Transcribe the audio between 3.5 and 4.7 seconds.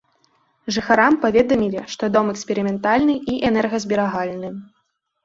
энергазберагальны.